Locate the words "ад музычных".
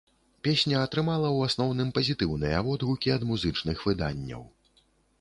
3.19-3.89